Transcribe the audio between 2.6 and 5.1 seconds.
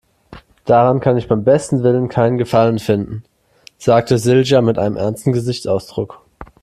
finden, sagte Silja mit einem